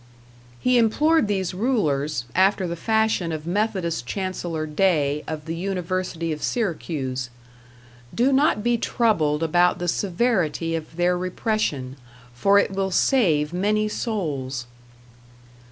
[0.59, 6.41] He implored these rulers, after the fashion of Methodist Chancellor Day of the University of
[6.41, 7.29] Syracuse:
[8.11, 11.97] "Do not be troubled about the severity of their repression,
[12.33, 14.65] for it will save many souls."